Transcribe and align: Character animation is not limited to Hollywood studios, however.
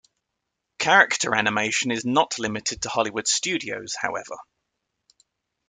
Character 0.79 1.35
animation 1.35 1.91
is 1.91 2.03
not 2.03 2.39
limited 2.39 2.81
to 2.81 2.89
Hollywood 2.89 3.27
studios, 3.27 3.93
however. 3.95 4.35